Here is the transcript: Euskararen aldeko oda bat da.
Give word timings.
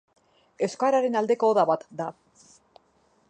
Euskararen 0.67 1.19
aldeko 1.21 1.51
oda 1.55 1.65
bat 1.73 1.87
da. 2.01 2.09